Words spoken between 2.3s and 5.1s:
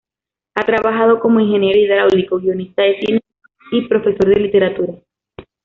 guionista de cine y profesor de literatura.